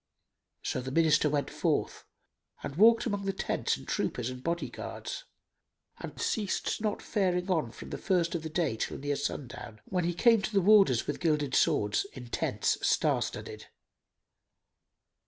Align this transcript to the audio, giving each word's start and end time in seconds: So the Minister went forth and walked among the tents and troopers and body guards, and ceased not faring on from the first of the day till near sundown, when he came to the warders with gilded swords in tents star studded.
So 0.63 0.81
the 0.81 0.89
Minister 0.89 1.29
went 1.29 1.51
forth 1.51 2.05
and 2.63 2.75
walked 2.75 3.05
among 3.05 3.25
the 3.25 3.31
tents 3.33 3.77
and 3.77 3.87
troopers 3.87 4.31
and 4.31 4.43
body 4.43 4.67
guards, 4.67 5.25
and 5.99 6.19
ceased 6.19 6.81
not 6.81 7.03
faring 7.03 7.51
on 7.51 7.69
from 7.71 7.91
the 7.91 7.99
first 7.99 8.33
of 8.33 8.41
the 8.41 8.49
day 8.49 8.77
till 8.77 8.97
near 8.97 9.15
sundown, 9.15 9.79
when 9.85 10.05
he 10.05 10.15
came 10.15 10.41
to 10.41 10.51
the 10.53 10.59
warders 10.59 11.05
with 11.05 11.19
gilded 11.19 11.53
swords 11.53 12.07
in 12.13 12.29
tents 12.29 12.79
star 12.81 13.21
studded. 13.21 13.67